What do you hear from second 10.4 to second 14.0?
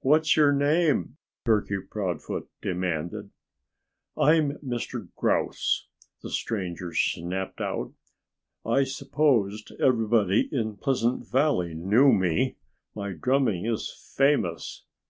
in Pleasant Valley knew me. My drumming is